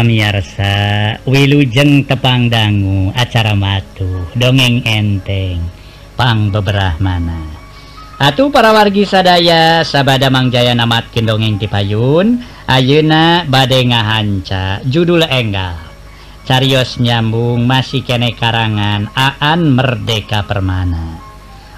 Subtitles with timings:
[0.00, 0.72] pamiarsa
[1.28, 5.60] wilujeng tepang dangu acara matu dongeng enteng
[6.16, 7.60] pang beberahmana
[8.20, 15.74] Atuh para wargi sadaya sabada mangjaya namatkin dongeng tipayun Ayeuna bade ngahanca judul enggal.
[16.46, 21.18] Carios nyambung masih kene karangan Aan Merdeka Permana.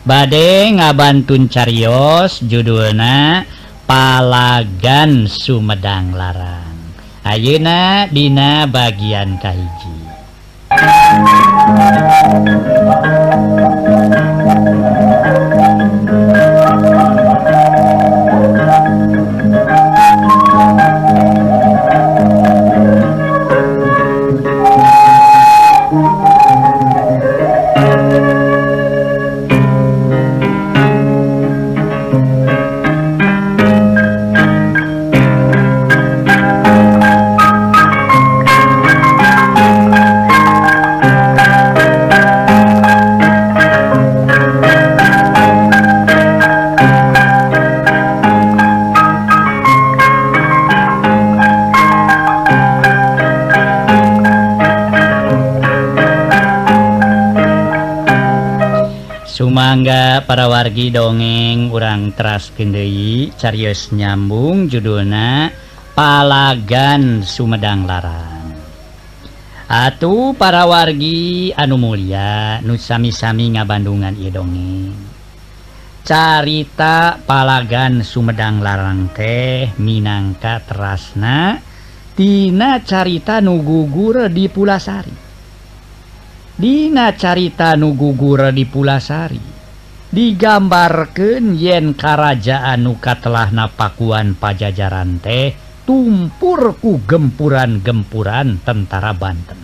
[0.04, 3.46] Bade ngabantun carios judulna
[3.86, 6.71] Palagan Sumedang Larang.
[7.24, 9.94] Ayeuna Dina bagian Kahiji
[59.82, 65.50] Mangga para wargi dongeng urang Traskindei Carius nyambung judulna
[65.98, 68.54] Palagan Sumedang Larang.
[69.66, 74.94] Atuh para wargi anu Mulia nusami-sami ngabandungan I dongeng.
[76.06, 81.58] Carita Palagan Sumedang Larang teh Minangka Trasna
[82.14, 85.16] Tina carita nugugur di Pulasari.
[86.54, 89.51] Dina carita nugugur di Pulasari.
[90.12, 95.56] digambarkan yen kerajaan nuka telah napakuan pajajaran teh
[95.88, 99.60] tumpurku gempuran-gempuran tentara Banten.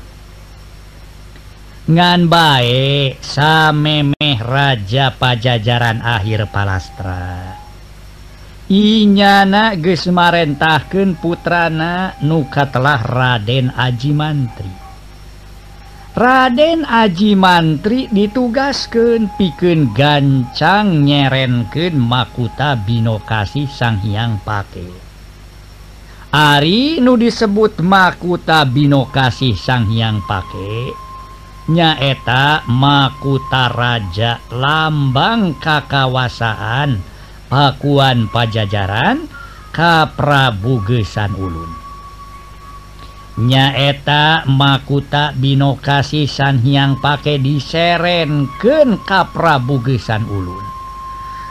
[1.88, 7.56] Ngan baik samemeh Raja pajajaran akhir palastra.
[8.68, 14.87] Inyana gesmarentahkan putrana nuka telah Raden Aji Mantri.
[16.16, 24.88] Raden Aji Mantri ditugasken piken gancang nyerenken Makuta Binokasi Sang Hyang Pake.
[26.32, 31.08] Ari nu disebut Makuta Binokasi Sang Hyang Pake
[31.68, 36.96] nyaeta Makuta Raja lambang kakawasaan
[37.48, 39.28] Pakuan Pajajaran
[39.72, 41.77] Kaprabugesan Ulun
[43.38, 50.66] nyaeta makuta binokasi San Hyang pake diserenken ka Prabugesan Ulun.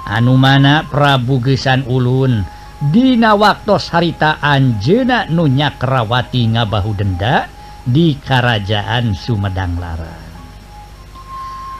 [0.03, 2.43] Anu mana Prabugesan Ulun?
[2.77, 7.49] Dina waktu harita Anjena nunya Kerawati ngabahu denda
[7.87, 10.15] di Karajaan Sumedang Lara.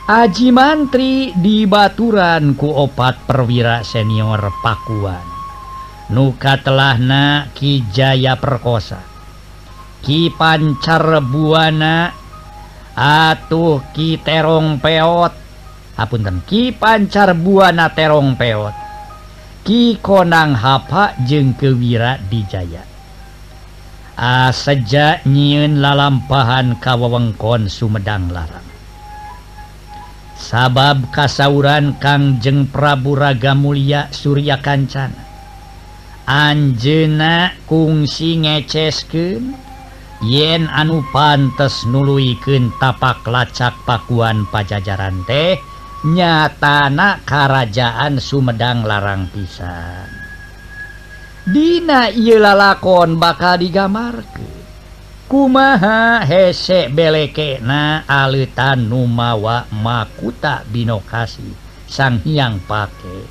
[0.08, 5.28] Aji Mantri di Baturan kuopat perwira senior Pakuan.
[6.16, 9.17] Nuka telahna Kijaya perkosa.
[10.08, 12.16] Ki pancar Buana
[12.96, 15.36] atuh Ki terong peot.
[16.00, 18.72] Hapunten Ki pancar Buana terong peot.
[19.68, 22.88] Ki konang hapa jeung kewira dijaya.
[24.16, 28.64] Ah, Aseja nyiun lalampahan kawawengkon Sumedang Larang.
[30.40, 35.20] Sabab kasauran Kangjeng Prabu Raga Mulia Surya Kancana.
[36.24, 39.67] Anjena kungsi ngeceskeun.
[40.24, 45.62] yen anu pantes nuluiken tapak lacak pakuan pajajaran teh
[46.06, 50.08] nyatana Karajaan Sumedang larang pisan.
[51.48, 54.58] Dina lalakon bakal digamarkan
[55.28, 61.48] kumaha hesek belekena aletan Numawa Makuta Binokasi
[61.88, 63.28] Sang Hyang Pake.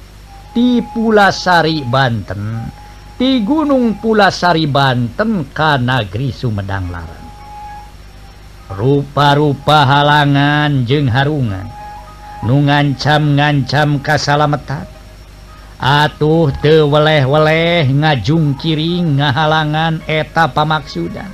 [0.56, 2.72] Tipulasari Banten.
[3.16, 7.24] ti Gunung Pulasari Banten ka Nagri Sumedang Larang.
[8.76, 11.64] Rupa-rupa halangan jeung harungan,
[12.44, 14.84] nu ngancam-ngancam kasalametan.
[15.76, 21.28] Atuh teweleh-weleh ngajung kiring ngahalangan eta pamaksudan.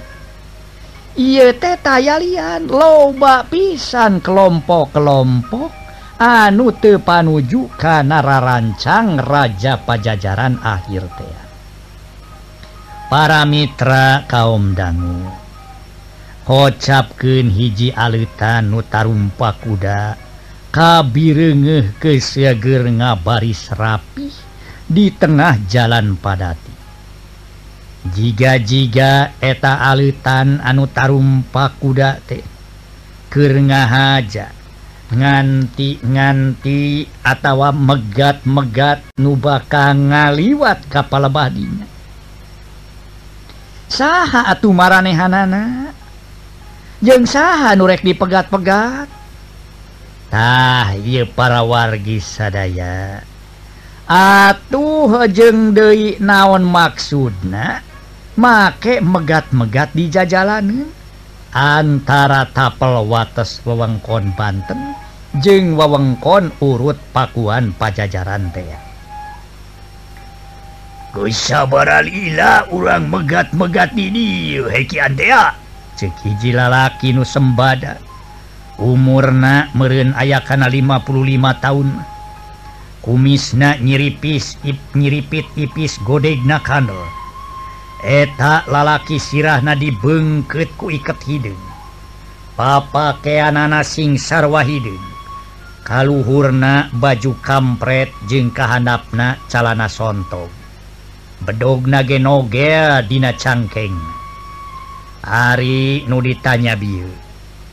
[1.14, 5.70] Ieu teh tayalian loba pisan kelompok-kelompok
[6.18, 11.41] anu teu panuju kana rarancang raja pajajaran akhir teh
[13.12, 15.28] para Mitra kaum dangu.
[16.48, 20.16] Kocapken hiji aletan Nutarumpa kuda.
[20.72, 24.32] Kabirenge keseger nga baris rapi
[24.88, 26.72] di tengah jalan padati.
[28.16, 32.40] Jika-jiga eta aletan anu Tarumpa kuda teh
[33.28, 34.48] kernga haja
[35.12, 41.91] nganti-nganti atawa megat-megat nubaka ngaliwat kapal badinya
[43.92, 45.92] saha atuh maranehanana.
[47.04, 49.04] Jeung saha nurek dipegat-pegattah
[51.36, 53.20] para wargi sadaya.
[54.08, 57.84] Atuh jeng deui naon maksudna
[58.40, 60.88] make megat-megat di jajalaneun.
[61.52, 64.96] Antara tapel wates wewengkon Banten
[65.44, 68.91] jeung wewengkon urut pakuan pajajaran teh.
[71.12, 74.56] sabarila urang megat-megat ini
[76.00, 78.00] cekiji lalaki Nusembada
[78.80, 81.88] umurna meren ayah karena 55 tahun.
[83.02, 87.02] Kumisna nyiripis ip nyiripit ipis godegna kandel
[88.06, 91.58] eta lalaki sirahna dibengketku iket hidung.
[92.54, 95.02] Papa keanana sing sarwa hidung.
[95.82, 100.61] Kaluhurna baju kampret jengkahandapna calana sontong.
[101.42, 103.98] bedog nagenogel Dina cangkeng.
[105.22, 107.02] Ari nu ditanya bi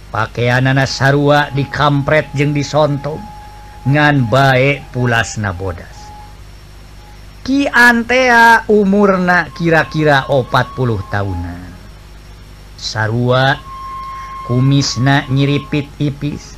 [0.09, 3.17] pakaian nanas sarua dikampret jeung disonto
[3.85, 5.99] ngan baik pulas nabodas
[7.49, 11.71] Ki Antea umurna kira-kira 40 tahunan.
[12.77, 13.57] Sarua
[14.45, 16.53] kumisna nyiripit ipis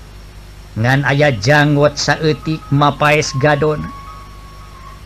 [0.76, 4.01] ngan ayah janggot saetik mapaes gadona.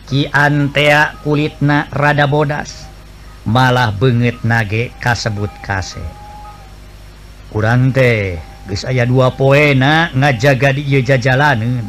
[0.06, 1.58] Kiantea kulit
[1.90, 2.86] rada bodas.
[3.46, 6.02] Malah banget nage kasebut kase.
[7.50, 11.86] Kurang teh guys aya dua poena ngajaga di jajalan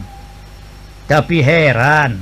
[1.10, 2.22] tapi heran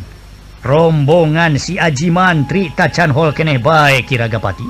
[0.63, 4.63] rombongan si Aji mantri tacan hol kene baik kiragapati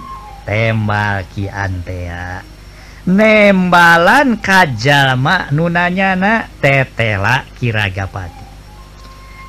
[0.50, 2.42] tembal Kiantea.
[3.06, 8.45] Nembalan kajjallma nunanya na tetela kiragapati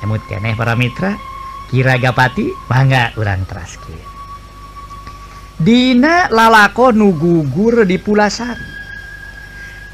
[0.05, 1.36] emut keeh para mitra.
[1.69, 3.97] kiragapati bangga urang teraski
[5.57, 8.77] Dina lalako nugugur di pulasari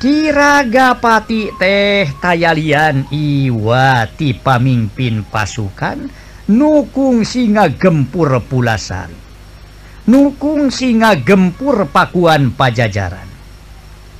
[0.03, 6.11] kiragapati teh tayalian Iwati pamimpin pasukan
[6.51, 9.23] nukung singa gempur pulasari
[10.03, 13.31] nukung singa gempur pakuan pajajaran.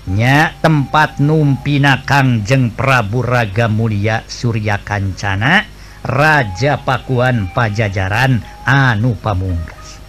[0.03, 5.63] Nya tempat numpina Kangjeng Prabu Raga Mulia Surya Kancana
[6.03, 10.03] Raja Pakuan Pajajaran Anu Pamungkas.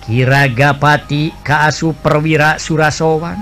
[0.00, 3.36] Kiragapati kaasu Perwira Surasowan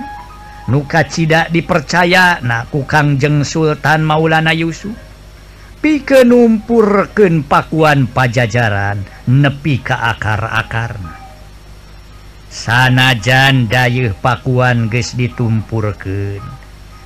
[0.66, 4.96] Nuka Cda dipercaya naku Kangjeng Sultan Maulana Yusuf.
[5.78, 11.14] Pike numpurken Pakuan Pajajaran nepi ke akar-akarna.
[12.50, 16.63] Sanajan Dayuh Pakuan geus ditumpurken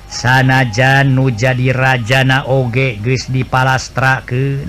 [0.09, 4.65] sanajan nu jadi Rajana oge guys di palastraken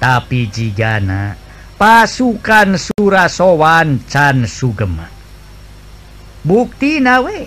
[0.00, 1.50] tapi jigana
[1.80, 5.08] pasukan Surasowan Can Sugema.
[6.44, 7.40] Bukti nawe.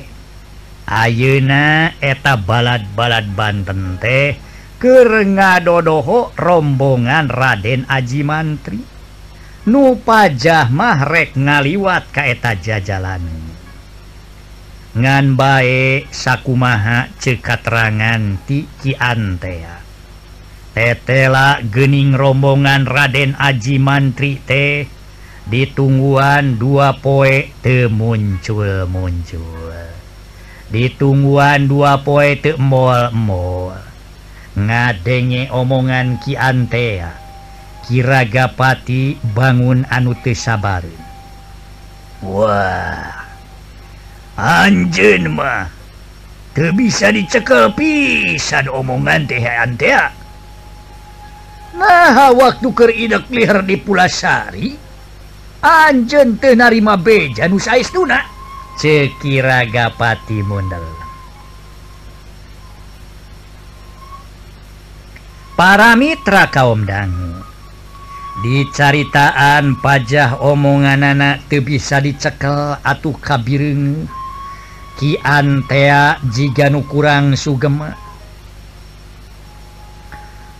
[0.89, 4.33] Ayeuna eta balad-balad Banten teh
[4.81, 8.81] keur ngadodoho rombongan Raden Aji Mantri.
[9.69, 13.52] Nupajah mahrek ngaliwat kaeta jajalan.
[14.93, 19.81] ngan baik sakumaha cekaterangan tikiantea
[20.77, 24.85] tetela gening rombongan Raden Aji Mantri teh
[25.49, 29.73] ditungguan dua poe te muncul muncul
[30.69, 33.73] ditungguan dua poe te mol
[34.53, 37.17] ngadenge omongan kiantea
[37.89, 40.85] kiragapati bangun anu teu sabar
[42.21, 43.22] wah.
[44.33, 45.69] Anjun mah
[46.53, 50.13] ke bisa dicekel pisan omongan tehantea
[51.73, 54.69] Nah waktu keridek leher di Pulasari
[55.63, 58.19] Anjen tenarima beja Nusais tuna
[58.77, 60.83] cekiragapati mundel.
[65.53, 67.45] Para mitra kaum dangu
[68.41, 74.09] dicaritaan pajah omongan anak te bisa dicekel atuh kabireng.
[74.93, 77.97] Kiantea jiganu kurang sugema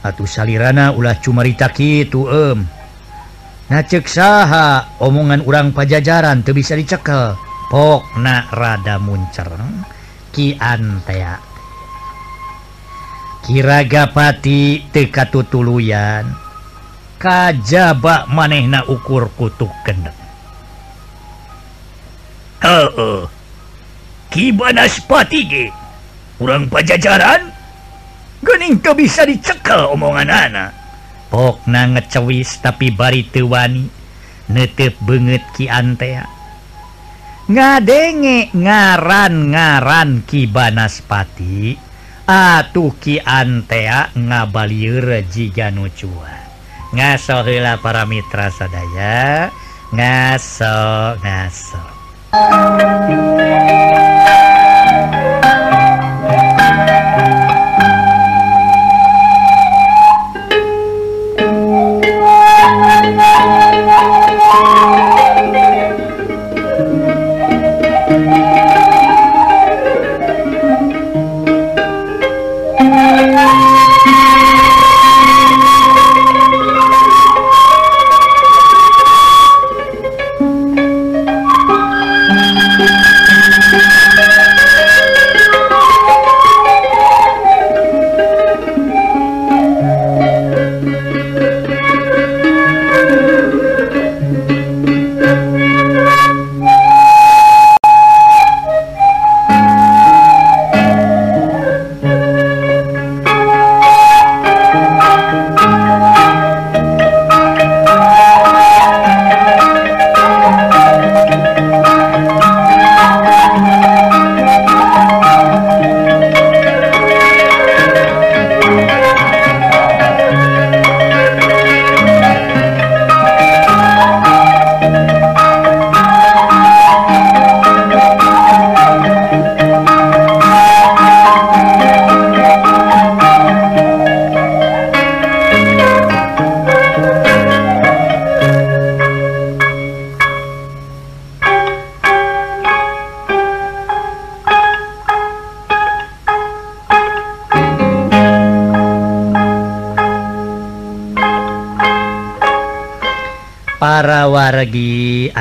[0.04, 2.68] Atuh salirana ulah cumarita kitu em.
[3.72, 7.40] Nacek saha omongan urang pajajaran tuh bisa dicekel.
[7.74, 9.82] Pokna rada muncereng
[10.30, 11.42] Kiantea
[13.42, 16.38] Kiragapati teka tutuluyan
[17.18, 20.13] Kajabak manehna ukur kutuk gendeng.
[22.62, 23.33] Heeh.
[24.34, 25.70] Kibanaspati
[26.42, 27.54] kurang pajajaran?
[28.42, 30.84] Gening ke bisa dicekel omongan anak
[31.34, 33.86] pok na ngecewis tapi bari tewani
[34.50, 36.25] netep banget ki antea.
[37.46, 41.78] Ngadenge ngaran-ngaran Kibanaspati
[42.25, 45.86] atuh ki antea ngabalieur jiga nu
[46.94, 49.54] ngaso heula para mitra sadaya.
[49.94, 51.92] Ngaso ngaso
[52.34, 54.42] Thank you.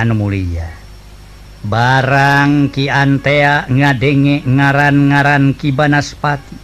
[0.02, 0.66] anu mulia.
[1.62, 6.58] Barang Kiantea ngadenge ngaran-ngaran Kibanaspati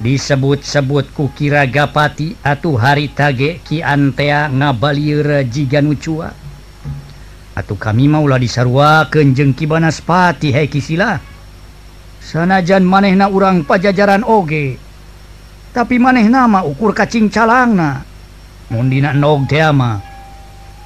[0.00, 6.32] disebut-sebut ku kiragapati atuh hari tage Kiantea ngabalir jiganucua
[7.52, 11.20] Atuh kami maulah disarwa kejeng Kibanaspati Hekisila
[12.24, 14.80] sanajan manehna urang pajajaran oge
[15.70, 18.02] tapi maneh nama ukur kacing calangna.
[18.70, 20.09] Mundina nogdema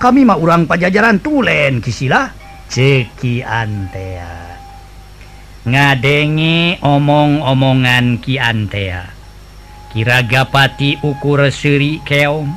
[0.05, 2.29] kami mau urang pajajaran tulen Kisila
[2.69, 4.45] cekiantea
[5.65, 9.09] ngadenge omong-omongan ki antea.
[9.97, 12.53] Kiragapati ukur seri keom.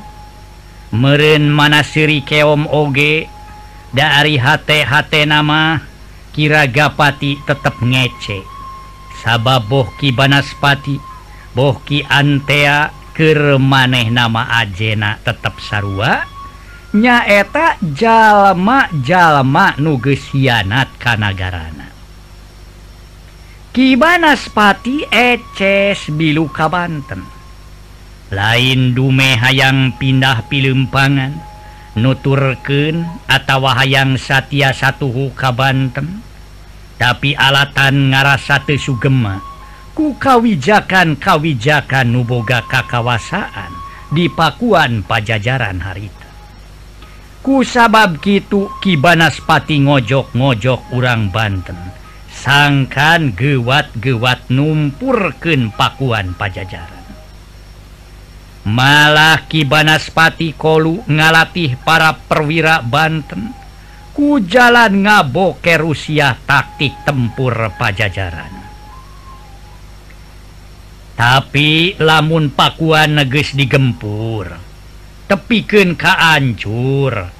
[0.91, 3.31] Meren mana seri keom oge.
[3.87, 4.91] Dari HTH
[5.23, 5.79] nama
[6.35, 8.43] kiragapati tetap ngece
[9.23, 10.99] sabab boh ki Banaspati
[11.55, 16.36] boh ki Antea ke maneh nama Ajena tetap sarua.
[16.97, 21.93] nyaeta jalma-jalma nugehianat Kanagarana
[23.69, 27.21] Kibanaspati eces bilu Kabanten
[28.33, 31.37] lain dume hayang pindah pilimpangan
[31.93, 36.25] nuturken atawa hayang Satya satuhu Kabanten
[36.97, 39.39] tapi alatan ngarasate Sugema
[39.93, 43.69] ku kawijakan kawijakan nuboga kakawasan
[44.09, 46.26] di Pakuan Pajajaran harita
[47.47, 51.79] ku sabab gitu Kibanaspati ngojok-ngojok urang Banten.
[52.27, 57.07] Sangkan gewat-gewat numpurken pakuan pajajaran.
[58.67, 63.55] Malah Kibanaspati Kolu ngalatih para perwira Banten
[64.11, 68.51] ku jalan ngabo ke Rusia taktik tempur pajajaran.
[71.15, 74.67] Tapi lamun pakuan neges digempur
[75.27, 77.36] tepiken kaancur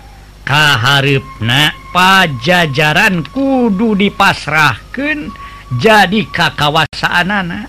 [0.48, 5.28] kaharna pajajaran kudu dipasrahkan
[5.76, 7.68] jadi kakawasaan anak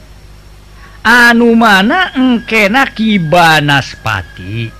[1.09, 4.71] anu mana engkenak kibanaspati?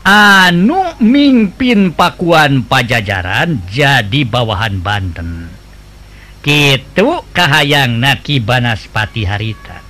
[0.00, 5.52] Anu mimpin pakuan pajajaran jadi bawahan Banten.
[6.40, 9.84] Kitu kahayang naki banaspati harita.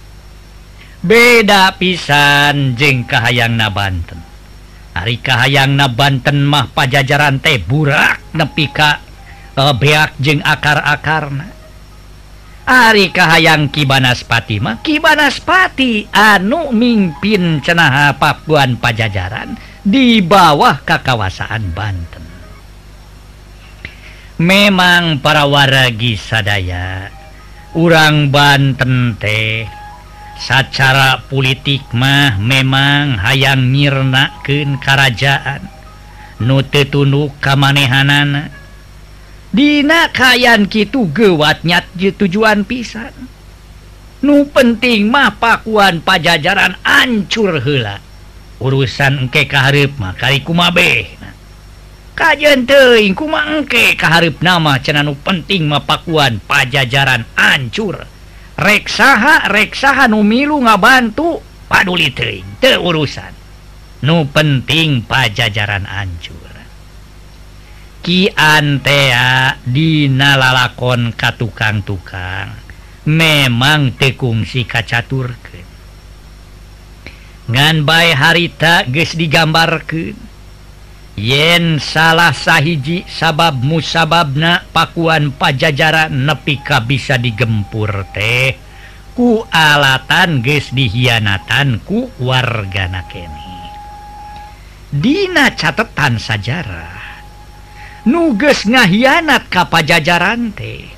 [1.07, 4.30] Beda pisan jeung kahayangna Banten.
[5.01, 9.01] Harkah hayang na Banten mah pajajaran teh burak nepika
[9.57, 11.49] uh, eh, beak jeung akar-akarna
[12.69, 22.25] Harkah hayang Kibanaspati mah Kibanaspati anu mimpin cenaha Papuan pajajaran di bawah kekawasaan Banten.
[24.37, 27.09] Memang para waragi sadaya
[27.73, 29.80] urang Banten teh
[30.41, 35.69] secara politik mah memang hayang nyirnaken kerajaan
[36.41, 38.49] nute tunuk kamanehanana.
[39.53, 43.13] Dina kayan Kitu gewatnya tujuan pisan.
[44.25, 48.01] Nu penting mah pakuan pajajaran ancur hela
[48.61, 51.09] urusan engke kaharep mah kali kumabe
[52.13, 53.97] kajian teing kuma engke
[54.45, 58.05] nama cenanu penting mah pakuan pajajaran ancur.
[58.61, 63.33] reksaha reksaha numilu ngabantu paduli teing te urusan
[64.05, 66.53] nu penting pajajaran ancur
[68.01, 72.49] Ki antea dina lalakon ka tukang-tukang
[73.05, 75.69] memang tekungsi kacaturken
[77.51, 80.30] ngan bae harita geus digambarkeun.
[81.21, 88.57] yen salah sahiji sabab musababna pakuan pajajara nepika bisa digempur teh.
[89.13, 93.53] Ku alatan guys dihianatan ku warga nakeni
[94.89, 96.99] Dina catatan sajarah.
[98.09, 100.89] Nuges ngahianat kapajajaran teh.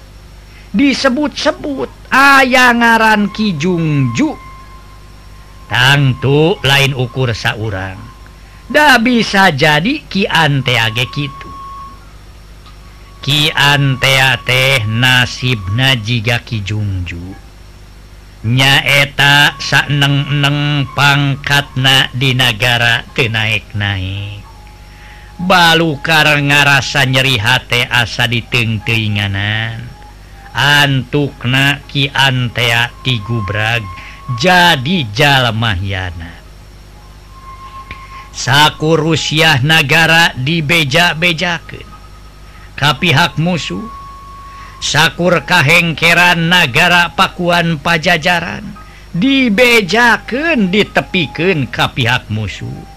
[0.72, 4.52] Disebut-sebut aya ngaran Kijungju
[5.72, 8.11] tangtu lain ukur saurang.
[8.72, 11.50] da bisa jadi Kianteage gitu
[13.22, 17.52] Kiantea teh nasib najiga Kijungju
[18.42, 24.42] nyaeta sanengneng pangkat na di negara kenaik naik
[25.38, 29.86] balukar ngarasa nyeri hati asa ditengteinganan
[30.50, 33.86] antukna Kian tea tigubrag
[34.42, 36.41] jadi Jalmahyana
[38.32, 41.86] saku Rusia negara dibeja-bejaken
[42.74, 43.84] ka pihak musuh
[44.82, 48.74] sakur kahengkeran negara Pakuan pajajaran
[49.12, 52.88] dibejaken ditepiken ka pihak musuhnya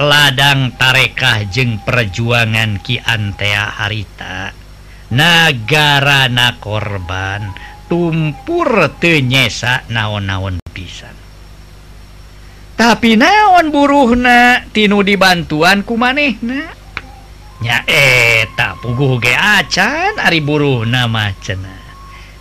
[0.00, 4.56] ladang tarekah jeung perjuangan Kiantea harita.
[5.08, 7.52] Negara na korban
[7.88, 11.27] tumpur tenyesa naon-naon pisan.
[12.78, 16.70] tapi naon buruhna tinu dibantuan ku manehnanya
[18.54, 21.74] tak puguh ge acan Ari buruh nama cena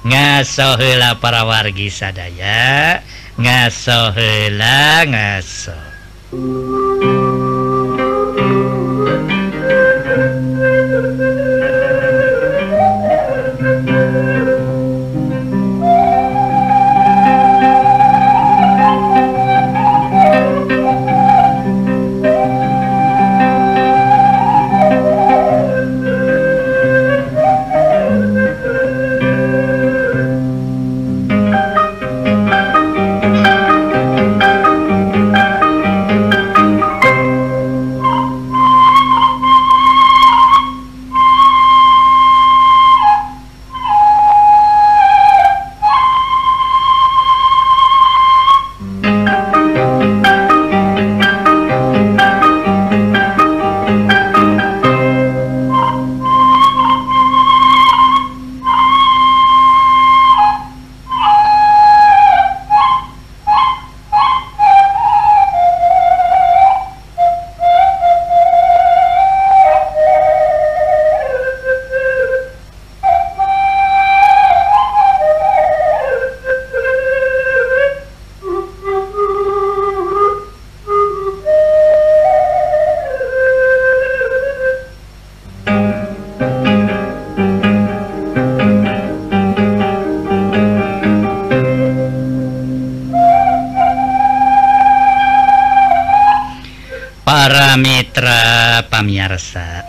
[0.06, 3.02] ngasohela para wargi sadaya
[3.38, 5.78] ngasohela ngaso.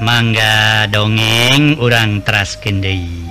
[0.08, 3.28] mangga dongeng urang traskendei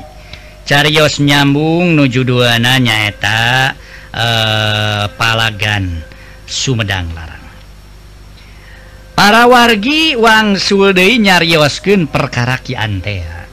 [0.70, 3.74] carios nyambung nuju dua nanyaeta
[4.14, 6.06] eh, palagan
[6.48, 7.44] Sumedang Larang.
[9.12, 13.44] Para wargi Wang Suldei nyarioskeun perkara Ki Antea.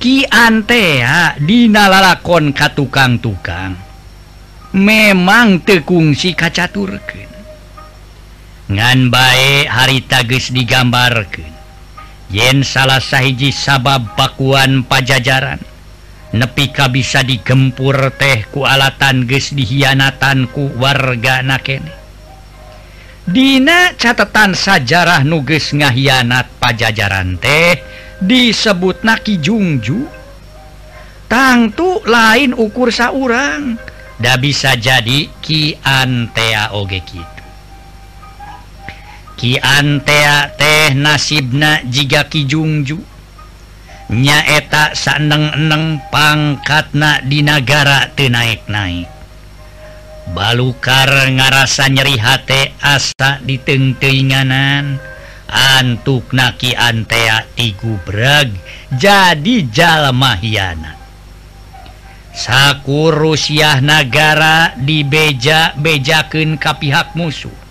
[0.00, 3.76] Ki Antea dina lalakon ka tukang-tukang.
[4.78, 7.32] Memang tekungsi kacaturkeun.
[8.72, 11.57] Ngan bae harita geus digambarkeun.
[12.28, 15.60] yen salah sahiji sabab bakuan pajajaran.
[16.28, 21.88] Nepika bisa digempur teh ku alatan ges dihianatanku warga nakene.
[23.28, 27.80] Dina catatan sajarah nuges ngahianat pajajaran teh
[28.20, 30.04] disebut naki Jungju.
[31.28, 33.76] Tangtu lain ukur saurang.
[34.18, 37.37] Nda bisa jadi Kiantea oge kita.
[39.38, 42.98] Kiantea teh nasibna jika Kijungju
[44.10, 49.06] nyaeta sanengneg pangkatna di negara tenaik naik
[50.34, 52.50] balukar ngarasa nyerihat
[52.82, 54.98] asa ditengteinganan
[55.46, 58.50] antuk naki antea tigubrag
[58.90, 60.98] jadi jalamahiana
[62.34, 67.67] sakur rusiah negara dibeja bejaken ka pihak musuh.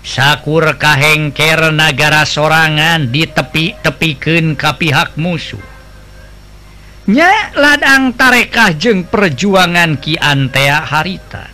[0.00, 5.62] sakur kahengker negara sorangan di tepi-tepiken ka pihak musuh.
[7.10, 11.50] Nya ladang tarekah jeung perjuangan Kiantea harita.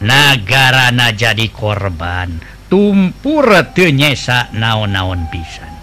[0.00, 2.40] Negarana jadi korban
[2.72, 3.44] tumpur
[3.76, 5.74] tenyesa naon-naon pisan.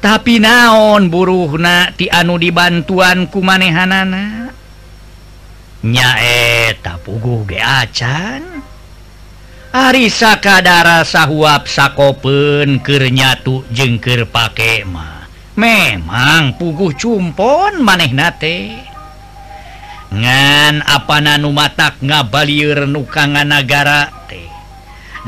[0.00, 4.48] Tapi naon buruhna ti anu dibantuan ku manehanana
[5.84, 8.64] nyaeta puguh geacan
[9.70, 18.74] Arisa kadara sahwab sakopun kernyatu jengker pakemah memang puguh cumpon maneh nate.
[20.10, 24.50] Ngan apa nanu matak ngabalir nukangan negara teh.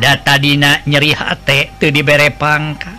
[0.03, 2.99] Datadina nyeri hate te dibere pangka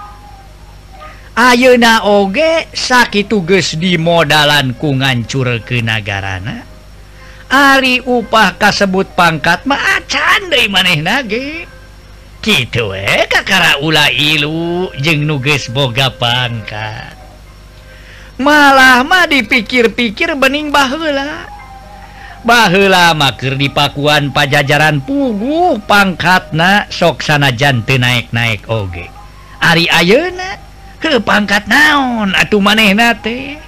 [1.34, 6.73] Ayeuna oge sakit tuges di modalan ku ngancur ke nagarana.
[7.54, 11.70] Ari upah kasebut pangkat macan dari maneh nage.
[12.42, 17.14] Gitu eh kakara ula ilu jeng nuges boga pangkat.
[18.42, 21.46] Malah mah dipikir-pikir bening bahula
[22.42, 29.14] bahula maker di pakuan pajajaran pugu pangkatna soksana jante naik-naik oge.
[29.62, 30.58] Ari ayeuna
[30.98, 32.34] ke pangkat naon?
[32.34, 33.62] Atuh maneh nate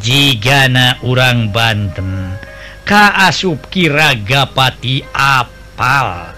[0.00, 2.40] jigana urang Banten
[2.86, 6.32] kaasupkiragapati apal.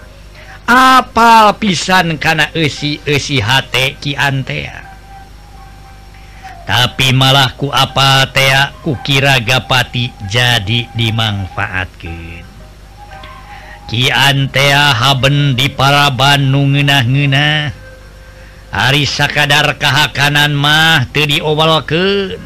[0.69, 4.85] Apal pisan kana esi-esi H Kiantea
[6.69, 12.45] tapi malahku apa tea kukiragapati jadi dimanfaatkan
[13.89, 17.73] Kiantea haben di para Bandung ngenah-ngenah.
[18.69, 22.37] Ari sakadar kahakanan mah teu diobalkeun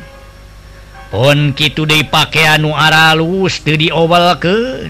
[1.14, 4.90] on deui dipakai anu aralus teu obal ke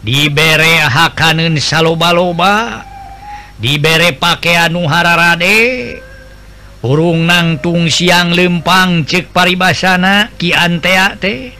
[0.00, 2.84] diberre hakanen saloba-loba
[3.60, 6.00] diberre pakai anu hararade.
[6.84, 11.56] Urung nangtung siang lempang cek paribasana Kiantea teh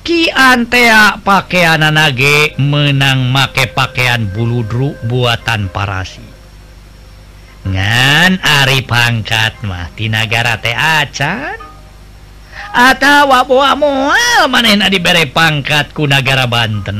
[0.00, 6.24] Kiantea pakaian nage menang make pakaian buludru buatan parasi.
[7.68, 11.65] Ngan Ari pangkat mah mahtinagara teh acan.
[12.72, 16.98] atautawa mual manehna dibere pangkat ku nagara Banten.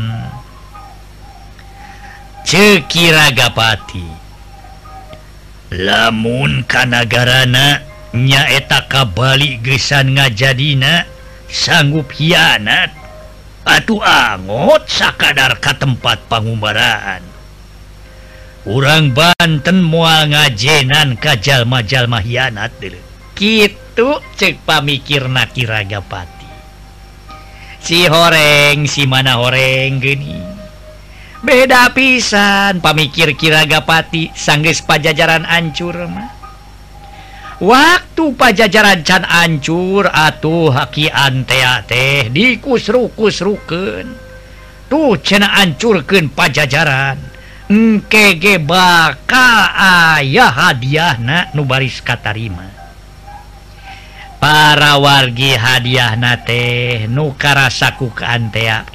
[2.46, 4.06] Cekiragapati
[5.74, 7.82] lamun Kanagarana
[8.14, 11.04] nyaeta kabalik gesan ngajadina
[11.50, 12.94] sanggup hianat.
[13.66, 17.18] Atuh angot sakadar ka tempat pangumbaraan.
[18.62, 22.70] Urang Banten mual ngajenan kajjal-majal mahianat
[23.34, 26.44] kita itu cek pamikir nakiragapati
[27.80, 30.36] si horeng si mana horeng geni
[31.40, 36.28] beda pisan pamikir kiragapati sangges pajajaran ancur mah
[37.56, 44.12] waktu pajajaran can ancur atuh haki antea teh dikusrukusruken
[44.92, 47.16] tuh cena ancurken pajajaran
[47.72, 49.72] engkege bakal
[50.20, 52.75] ayah hadiah na nubaris katarima.
[54.46, 58.86] para wargi hadiah nate nukarasaku keantea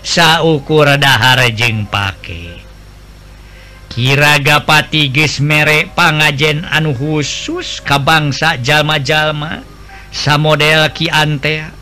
[0.00, 2.64] saukur dahar jeng pake.
[3.92, 9.60] Kiragapati ges merek pangajen anu khusus kabangsa jalma-jalma.
[10.08, 11.76] Sa model Kiantea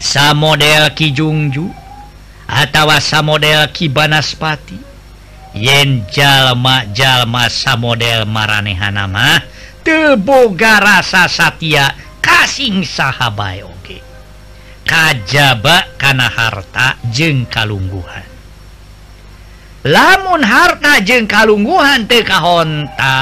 [0.00, 1.68] sa model Kijungju
[2.48, 4.80] atautawa sa model Kibanaspati.
[5.60, 9.55] Yen jalma-jalma sa model maranehan nama
[9.86, 14.02] teboga rasa Satya kasing sahabat Oke.
[14.82, 18.26] Kajjaba kana harta jeng kalungguhan.
[19.86, 23.14] Lamun harta jeng kalungguhan TKhonta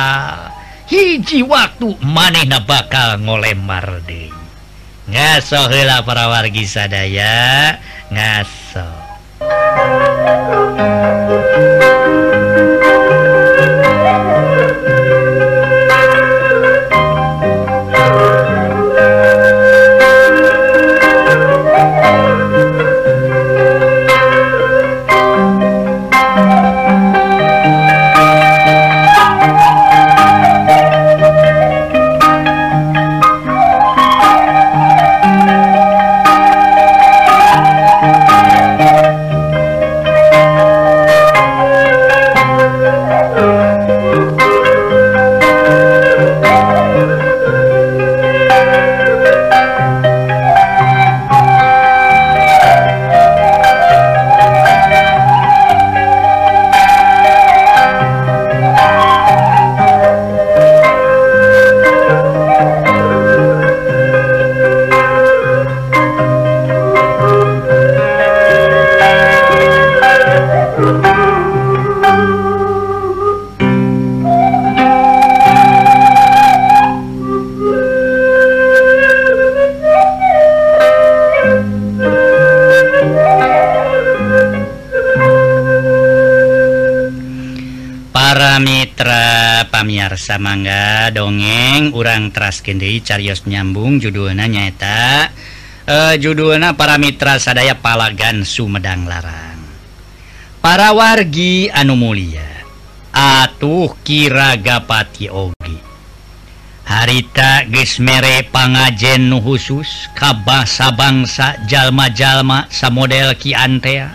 [0.89, 4.33] hiji waktu maneh na bakal ngolemar De
[5.09, 7.77] ngasola para wargi sadaya
[8.09, 8.89] ngaso.
[90.39, 95.31] mangga dongeng urang traskende carios nyambung judulna nyaeta
[95.85, 99.61] eh, e, judulna para Mitra sadaya palagan Sumedang Larang.
[100.65, 102.65] Para wargi anu Mulia
[103.13, 105.79] atuh kiragapati Ogi.
[106.85, 114.13] Harita gesmere pangajen nu khusus kabahsa bangsa jalma-jalma samodel Kiantea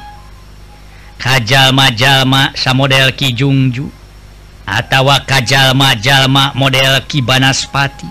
[1.17, 3.98] kajjallma-jalma samodel Kijungju
[4.77, 8.05] atawa kajjallma-jalma model kibanaspati.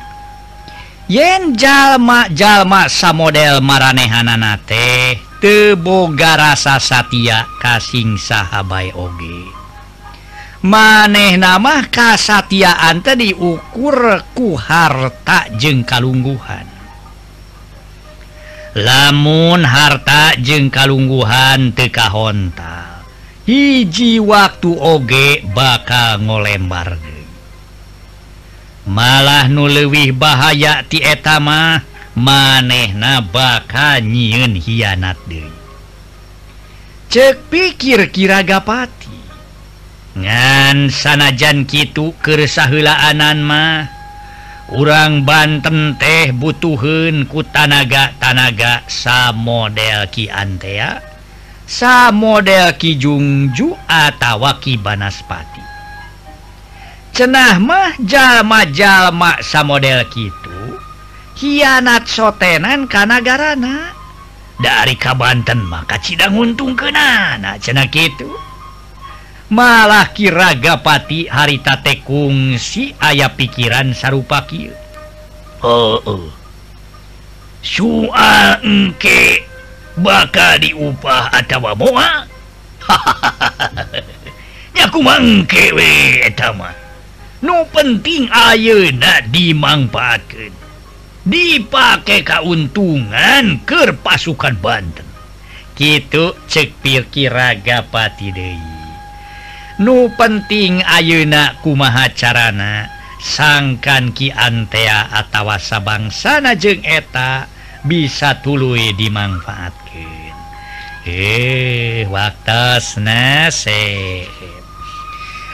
[1.09, 9.49] Yen jalma-jalma sa model maranehanana teh teboga rasa satya kasing sahabat oge.
[10.59, 16.67] Maneh nama kasatiaan tadi diukur ku harta jeng kalungguhan.
[18.77, 22.88] Lamun harta jeng kalungguhan tekahonta
[23.49, 27.01] hiji waktu oge bakal ngolembar
[28.85, 31.81] malah nulewih bahaya tietama
[32.13, 35.49] maneh na bakal nyiun hianat diri
[37.09, 39.17] cek pikir kiragapati
[40.13, 43.89] ngan sanajan Kitu kesahlaaanan mah
[44.77, 51.18] urang Banten teh butuhun ku tanaga tanaga sa model Kiantea
[51.69, 55.61] sa model Kijungju atawaki Banaspati
[57.13, 60.81] cenah mah jalma-jalma sa model Kitu
[61.37, 63.93] hianat sotenan Kanagarana
[64.57, 68.33] dari Kabanten maka Cidang untung kenana cenak itu
[69.53, 74.73] malah kiragapati harita tekungsi ayah pikiran sarupaki
[75.61, 76.33] oh, oh.
[77.61, 79.48] soal engke
[80.01, 82.25] bakal diupah atau boa.
[84.79, 86.25] Hahaku mangkewe
[87.45, 90.55] nu penting ayeuna dimanfaatkan.
[91.29, 95.05] Dipakai keuntungan ke pasukan Banten.
[95.77, 98.79] Gitu cekpirki ragapati Dehi
[99.79, 102.91] nu penting ayeuna kumaha carana
[103.23, 107.47] sangkan Ki antea atawasa bangsana jeung eta
[107.87, 109.88] bisa tulu dimanfaatkan.
[111.09, 112.05] eh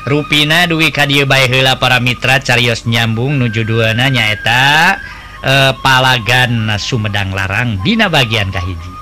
[0.05, 4.99] ruina duwi kadieu heula para mitra carios nyambung nuju duana nyaeta
[5.47, 8.93] eh, palagan Sumedang Larang Dina bagian Kahiji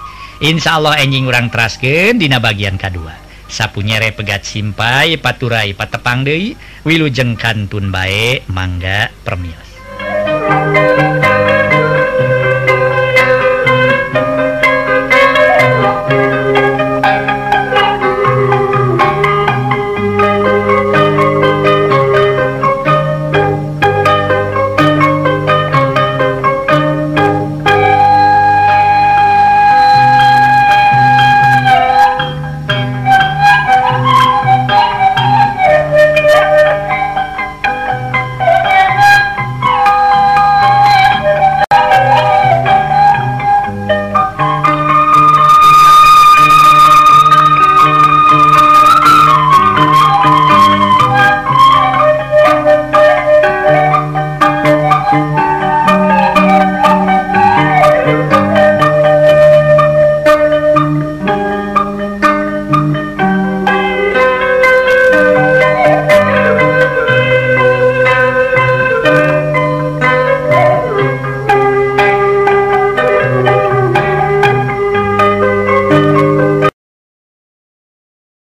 [0.44, 3.16] Insya Allah enjing urang trasken Dina bagian kedua.
[3.52, 9.71] sapu nyere pegat simpai paturai patepang deui Wilujeng Kantun baik mangga permios.